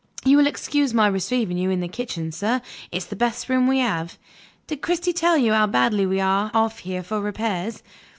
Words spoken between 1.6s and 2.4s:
in the kitchen,